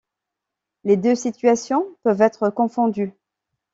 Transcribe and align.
Les 0.83 0.97
deux 0.97 1.13
situations 1.13 1.85
peuvent 2.01 2.23
être 2.23 2.49
confondues. 2.49 3.13